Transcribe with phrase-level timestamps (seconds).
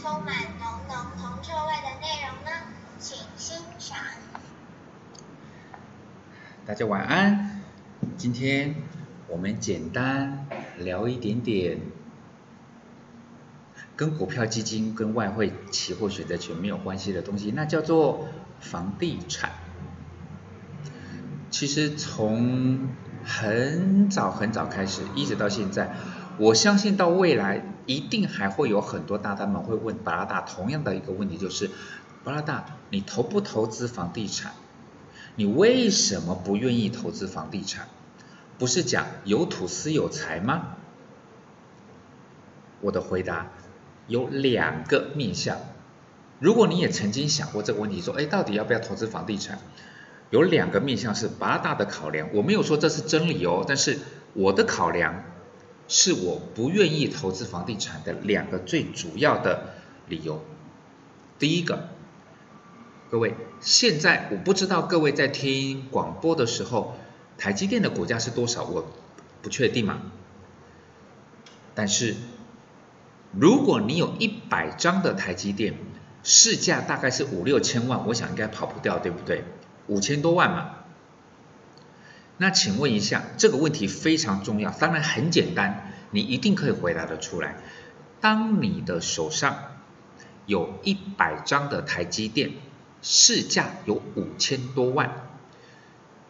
[0.00, 2.50] 充满浓浓铜臭味的内容呢
[2.98, 3.98] 请欣赏。
[6.64, 7.60] 大家晚安
[8.16, 8.76] 今天
[9.28, 10.46] 我们简单
[10.78, 11.80] 聊一点点
[13.94, 18.26] 跟股票基金跟外汇期货选择权没有关系的东西那叫做
[18.58, 19.50] 房地产。
[21.50, 22.88] 其实从
[23.22, 25.94] 很早很早开始一直到现在
[26.38, 31.68] 我相信到未来一定还会有很多大单们会问巴拉达同样的一个问题，就是
[32.22, 34.52] 巴拉达，你投不投资房地产？
[35.34, 37.88] 你为什么不愿意投资房地产？
[38.58, 40.76] 不是讲有土司有财吗？
[42.80, 43.48] 我的回答
[44.06, 45.56] 有两个面向。
[46.38, 49.58] 如果你也曾经想过这个问题，说，哎，到底要不要投资房地产？
[50.30, 52.28] 有两个面向是八大的考量。
[52.34, 53.98] 我没有说这是真理哦，但是
[54.34, 55.24] 我的考量
[55.90, 59.74] 是我不愿意投资房地产的两个最主要的
[60.08, 60.42] 理由。
[61.38, 61.88] 第一个。
[63.10, 66.94] 各位，现在我不知道各位在听广播的时候，
[67.36, 68.86] 台积电的股价是多少，我
[69.42, 70.00] 不确定嘛。
[71.74, 72.14] 但是，
[73.32, 75.74] 如果你有一百张的台积电，
[76.22, 79.42] 市价大概是五六千万，我想应该跑不掉，对不对？
[79.88, 80.76] 五千多万嘛。
[82.42, 87.56] 那请问一下，这个问题非常重要，当然很简单，你一定可以回答得出来。
[88.22, 89.58] 当你的手上
[90.46, 92.52] 有一百张的台积电，
[93.02, 95.28] 市价有五千多万，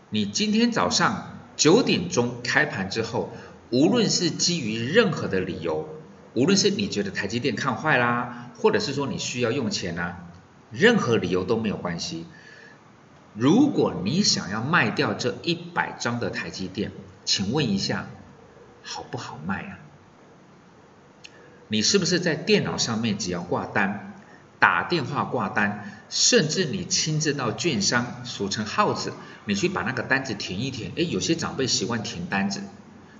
[0.08, 3.30] 你今天早上九点钟开盘之后，
[3.70, 5.88] 无论是基于任何的理由，
[6.34, 10.24] 无论是你觉得台积电看坏啦，或者是说你需要用钱啊，
[10.72, 12.26] 任何理由都没有关系。
[13.34, 16.92] 如果你想要卖掉这一百张的台积电，
[17.24, 18.06] 请问一下，
[18.82, 19.78] 好不好卖啊？
[21.68, 24.14] 你是不是在电脑上面只要挂单？
[24.58, 29.12] 打电话挂单，甚至你亲自到券商，俗称号子，
[29.44, 30.90] 你去把那个单子填一填。
[30.96, 32.60] 哎，有些长辈习惯填单子，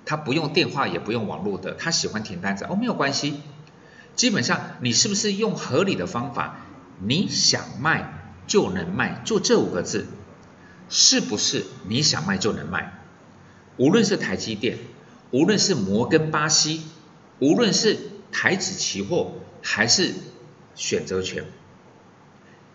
[0.04, 2.66] 他不用电话也不用网络的，他喜欢填单子。
[2.68, 3.40] 哦，没有关系。
[4.16, 6.56] 基本上你是不是用合理的方法，
[6.98, 8.19] 你想卖
[8.50, 10.08] 就能卖，就这五个字，
[10.88, 12.92] 是不是你想卖就能卖？
[13.76, 14.78] 无论是台积电，
[15.30, 16.82] 无论是摩根巴西，
[17.38, 17.96] 无论是
[18.32, 20.12] 台指期货，还是。
[20.76, 21.44] 选择权，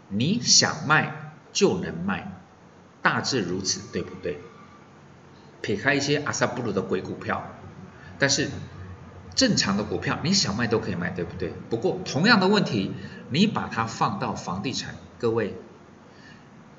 [0.09, 2.39] 你想卖就能卖，
[3.01, 4.37] 大致如此，对不对？
[5.61, 7.55] 撇开一些阿萨布鲁的鬼股票，
[8.19, 8.49] 但是
[9.33, 11.53] 正常的股票你想卖都可以卖，对不对？
[11.69, 12.91] 不过同样的问题，
[13.29, 15.55] 你把它放到房地产，各位，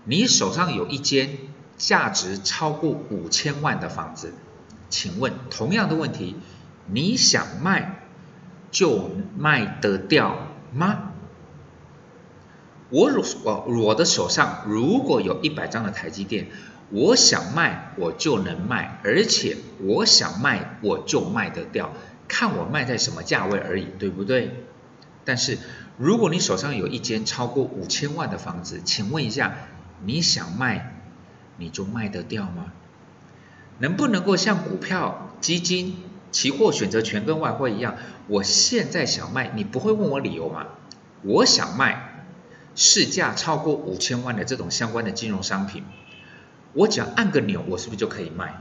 [0.05, 1.31] 你手上有一间
[1.77, 4.35] 价值超过五千万的房子，
[4.89, 6.37] 请问同样的问题，
[6.87, 8.07] 你想卖
[8.71, 11.11] 就卖得掉吗？
[12.91, 16.47] 我如我我的手上如果有一百张的台积电，
[16.91, 21.91] 我想卖我就能卖，而且我想卖我就卖得掉，
[22.29, 24.65] 看我卖在什么价位而已，对不对？
[25.25, 25.59] 但是
[25.99, 29.57] 如果你手上有一间超过五千万的房子，请问一下，
[30.05, 30.95] 你想卖
[31.57, 32.73] 你就卖得掉吗？
[33.79, 35.97] 能不能够像股票、基金、
[36.33, 37.97] 期货、选择权跟外汇一样，
[38.27, 40.67] 我现在想卖，你不会问我理由吗？
[41.23, 42.13] 我想卖。
[42.79, 45.83] 市价超过五千万的这种相关的金融商品，
[46.75, 48.55] 我只要按个钮，我是不是就可以卖？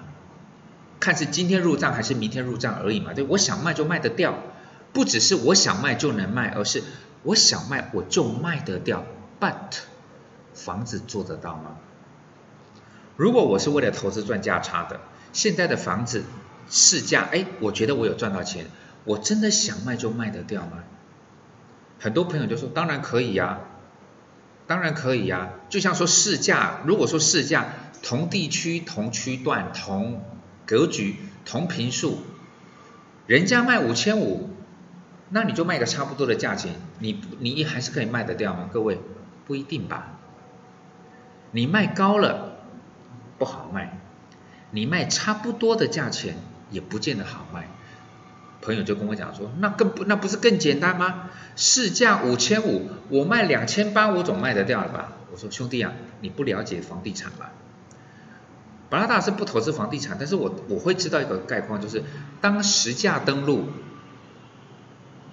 [1.02, 3.14] 看是今天入账还是明天入账而已嘛？
[3.14, 4.40] 对，我想卖就卖得掉，
[4.94, 6.82] 不只是我想卖就能卖，而是
[7.26, 9.04] 我想卖我就卖得掉。
[9.42, 9.80] But
[10.54, 11.76] 房子做得到吗？
[13.18, 15.02] 如果我是为了投资赚价差的，
[15.34, 16.24] 现在的房子
[16.70, 18.68] 市价，哎，我觉得我有赚到钱，
[19.04, 20.84] 我真的想卖就卖得掉吗？
[22.00, 23.60] 很多朋友就说，当然可以呀。
[24.68, 27.68] 当然可以呀，就像说市价，如果说市价
[28.02, 30.24] 同地区、同区段、同
[30.66, 32.18] 格局、同平数，
[33.28, 34.50] 人家卖五千五，
[35.36, 38.70] 那你就卖个差不多的价钱，你你还是可以卖得掉吗？
[38.72, 39.02] 各位
[39.46, 40.14] 不一定吧，
[41.52, 42.60] 你卖高了
[43.38, 44.00] 不好卖，
[44.72, 46.38] 你卖差不多的价钱
[46.72, 47.68] 也不见得好卖。
[48.62, 51.30] 朋友就跟我讲说，那更不那不是更简单吗？
[51.58, 55.12] 市价五千五，我卖两千八，我总卖得掉了吧？
[55.34, 55.92] 我说兄弟啊，
[56.22, 57.52] 你不了解房地产吧？
[58.90, 62.04] 巴拉达是不投资房地产，但是我我会知道一个概况，就是
[62.40, 63.68] 当实价登录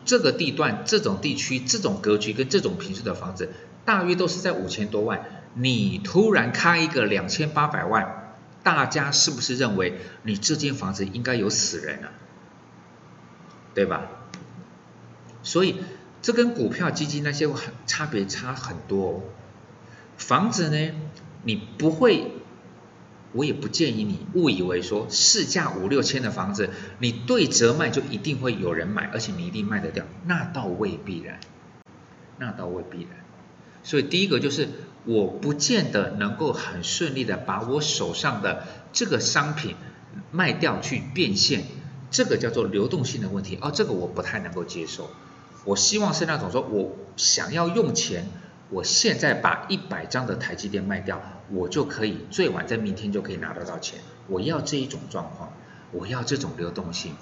[0.04, 3.52] 这个地段、这种地区、这种格局跟这种平数的房子，
[3.84, 5.24] 大约都是在五千多万。
[5.54, 12.12] 你突然开一个两千八百万，大家是不是认为你这间房子应该有死人啊？
[13.74, 14.08] 对吧？
[15.42, 15.76] 所以
[16.20, 19.22] 这跟股票、基金那些很差别差很多。
[20.16, 20.94] 房子呢，
[21.42, 22.32] 你不会
[23.32, 31.40] 我也不建议你误以为说市价五六千的房子，你对折卖就一定会有人买，而且你一定卖得掉，那倒未必然，
[32.38, 33.10] 那倒未必然。
[33.82, 34.68] 所以第一个就是
[35.04, 39.74] 我不见得能够很顺利的把我手上的这个商品
[40.30, 41.64] 卖掉去变现，
[42.10, 45.10] 这个叫做流动性的问题，哦，这个我不太能够接受。
[45.64, 48.26] 我希望是那种说，我想要用钱，
[48.68, 54.00] 我现在把一百张的台积电卖掉，我就可以最晚在明天就可以拿得到钱。
[54.26, 55.52] 我要这一种状况，
[55.92, 57.14] 我要这种流动性。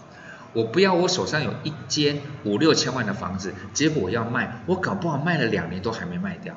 [0.52, 6.56] 我不要我手上有一间五六千万的房子，结果我要卖，我搞不好卖了两年都还没卖掉。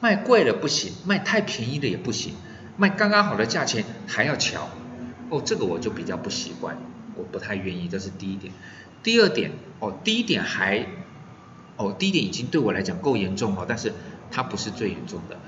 [0.00, 2.34] 卖贵了不行，卖太便宜了也不行，
[2.76, 4.68] 卖刚刚好的价钱还要瞧。
[5.28, 6.76] 哦，这个我就比较不习惯，
[7.14, 8.52] 我不太愿意，这是第一点。
[9.02, 10.86] 第二点哦，第一点还
[11.76, 13.92] 哦，第一点已经对我来讲够严重了，但是
[14.30, 15.38] 它不是最严重的。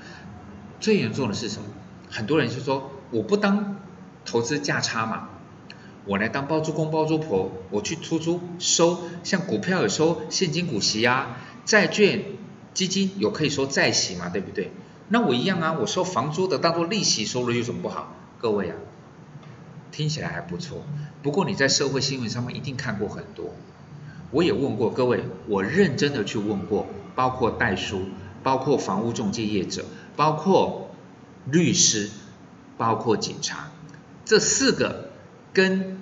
[0.83, 1.69] 最严重的是什么？
[2.09, 3.77] 很多人就说我不当
[4.25, 5.29] 投资价差嘛，
[6.03, 12.25] 我来当包租公包租婆，我去出租收，像股票有收现金股息啊，债券
[12.73, 14.73] 基金有可以收债息嘛，对不对？
[15.07, 18.13] 那我一样啊，我收房租的当做利息收入有什么不好？
[18.37, 18.75] 各位啊。
[19.89, 20.83] 听起来还不错，
[21.21, 23.53] 不过你在社会新闻上面一定看过很多。
[24.31, 28.01] 我也问过各位，我认真的去问过，包括代书，
[28.41, 30.91] 包括房屋中介业者，包括
[31.45, 32.09] 律师，
[32.77, 33.71] 包括警察，
[34.25, 35.09] 这四个
[35.53, 36.01] 跟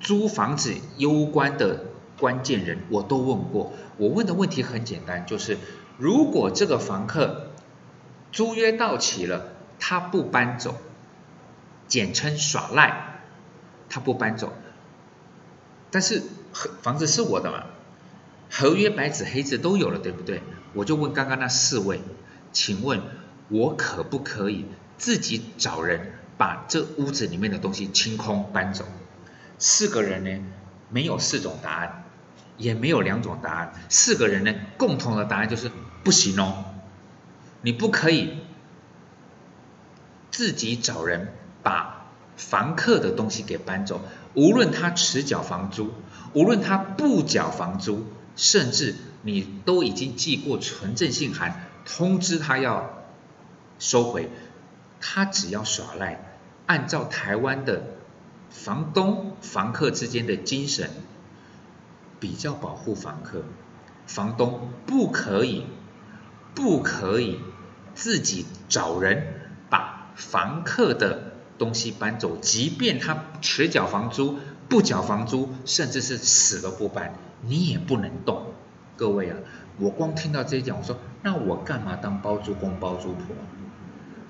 [0.00, 1.84] 租房子攸关的
[2.18, 3.72] 关键人，我都问过。
[3.96, 5.58] 我问的问题很简单，就是
[5.98, 7.50] 如果这个房客
[8.32, 10.76] 租约到期了，他不搬走。
[11.88, 13.24] 简称耍赖，
[13.88, 14.52] 他不搬走，
[15.90, 16.22] 但是
[16.82, 17.64] 房子是我的嘛，
[18.48, 20.40] 合约白纸黑字都有了，对不对？
[20.72, 22.00] 我就问刚刚那四位，
[22.52, 23.00] 请问
[23.48, 24.66] 我可不可以
[24.98, 28.84] 自己找人把这屋子里面的东西清空搬走？
[29.58, 30.44] 四个人呢，
[30.88, 32.04] 没有四种答案，
[32.56, 35.70] 也没有两种答案，四个人呢，共同的答案就是
[36.02, 36.64] 不行哦，
[37.62, 38.38] 你不可以
[40.30, 41.34] 自己找人。
[41.62, 42.06] 把
[42.38, 44.00] 房客的东西给搬走，
[44.32, 45.92] 无论他迟缴房租，
[46.32, 53.04] 无论他不缴房租，甚至你都已经寄过存证信函通知他要
[53.78, 54.30] 收回，
[55.00, 56.22] 他只要耍赖，
[56.66, 57.82] 按照台湾的
[58.50, 60.90] 房东房客之间的精神，
[62.18, 63.44] 比较保护房客，
[64.06, 65.66] 房东不可以
[66.54, 67.40] 不可以
[67.94, 71.30] 自己找人把房客的。
[71.60, 74.38] 东西搬走，即便他迟缴房租、
[74.70, 77.12] 不缴房租，甚至是死都不搬，
[77.42, 78.54] 你也不能动。
[78.96, 79.36] 各位啊，
[79.78, 83.36] 我光听到这一讲，我说那我干嘛当包租公包租婆？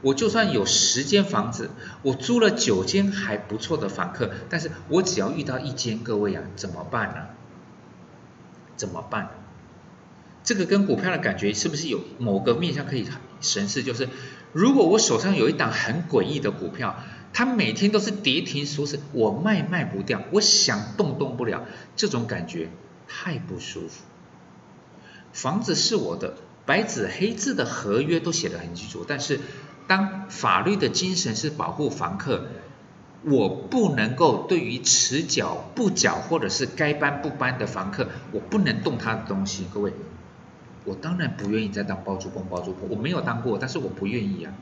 [0.03, 1.71] 我就算有十间房子，
[2.03, 7.27] 我租了九间还不错的房客，但是我只要遇到一间，各位啊，怎么办呢？
[8.77, 9.31] 怎么办？
[10.43, 13.07] 这个跟股票的感觉是不是有某个面向可以
[13.41, 13.83] 审视？
[13.83, 14.09] 就是
[14.53, 16.97] 如果我手上有一档很诡异的股票。
[17.33, 21.65] 它每天都是跌停锁死，我卖卖不掉，我想动动不了，
[21.95, 22.71] 这种感觉
[23.07, 24.03] 太不舒服。
[25.33, 26.35] 房子是我的，
[26.67, 29.41] 白纸黑字的合约都写得很清楚，但是
[29.87, 32.45] 当法律的精神是保护房客，
[33.25, 39.67] 我不能够对于迟缴不缴或者是该搬不搬的房客，我不能动他的东西。
[39.75, 39.93] 各位，
[40.85, 44.53] 我当然不愿意再当包租公包租婆，我没有当过，但是我不愿意啊。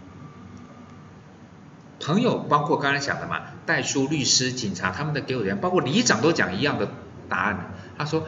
[2.01, 6.89] 朋友包括刚才讲的嘛，代书、律师、警察，他们的给我人，包括里长都讲一样的
[7.29, 7.75] 答案。
[7.99, 8.27] 他说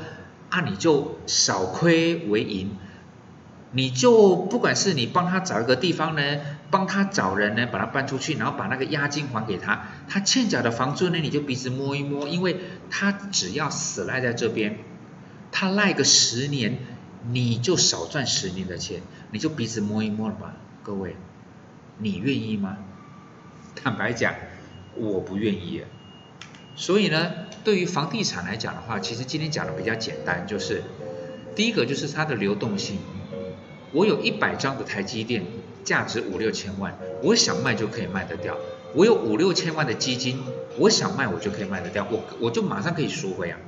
[0.50, 2.76] 啊，你就少亏为盈，
[3.72, 6.22] 你就不管是你帮他找一个地方呢，
[6.72, 12.56] 帮他找人呢，把他搬出去，然后把那个押金还给他，他欠缴的房租呢，你就鼻子摸一摸，因为
[12.90, 14.78] 他只要死赖在这边，
[15.52, 16.78] 他赖个十年，
[17.30, 21.14] 你就少赚十年的钱，你就鼻子摸一摸了吧，各位，
[21.98, 22.76] 你愿意吗？
[23.76, 24.34] 坦白讲，
[24.96, 25.84] 我不愿意。
[26.74, 27.30] 所以呢，
[27.62, 30.82] 对于房地产来讲的话，其实今天讲的比较简单，就是
[31.54, 32.98] 第一个就是它的流动性。
[33.92, 35.44] 我有一百张的台积电，
[35.84, 38.56] 价值五六千万，我想卖就可以卖得掉。
[38.94, 40.42] 我有五六千万的基金，
[40.78, 43.58] 我想卖我就可以卖得掉，我我就马上可以赎回啊。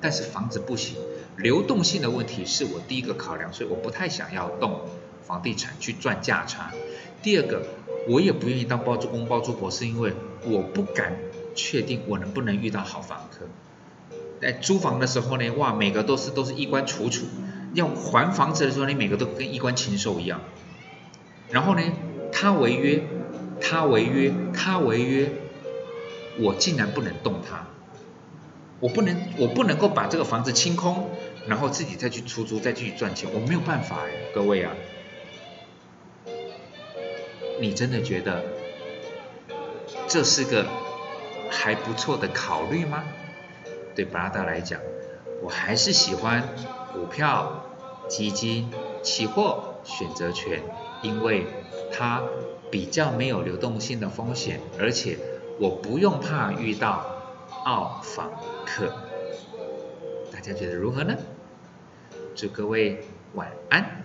[0.00, 0.96] 但是房子不行，
[1.36, 4.80] 流动性的问题是我第一个考量，所以我不太想要动
[5.22, 6.72] 房地产去赚价差。
[7.22, 7.62] 第二个。
[8.06, 10.12] 我也不愿意当包租公包租婆，是因为
[10.44, 11.16] 我不敢
[11.54, 13.46] 确定我能不能遇到好房客。
[14.42, 17.24] 在租房的时候呢，哇，每个都是都是衣冠楚楚；
[17.74, 20.40] 要还房子的时候，你每个都跟衣冠禽兽一样。
[21.50, 21.82] 然后呢，
[22.32, 23.02] 他违约，
[23.60, 25.30] 他违约，他违约，
[26.38, 27.66] 我竟然不能动他，
[28.80, 31.10] 我不能，我不能够把这个房子清空，
[31.46, 34.72] 然后自己再去出租，再去赚钱，我没有办法哎，各位啊，
[37.60, 38.44] 你真的觉得
[40.08, 40.66] 这是个
[41.50, 43.04] 还不错的考虑吗？
[43.94, 44.80] 对巴拉达来讲，
[45.40, 46.48] 我还是喜欢
[46.92, 47.63] 股票、
[48.08, 48.70] 基金、
[49.02, 50.62] 期货、选择权，
[51.02, 51.46] 因为
[51.92, 52.22] 它
[52.70, 55.18] 比较没有流动性的风险，而且
[55.58, 57.04] 我不用怕遇到
[57.64, 58.30] 澳访
[58.66, 58.92] 客。
[60.32, 61.16] 大家觉得如何呢？
[62.34, 64.03] 祝各位晚安。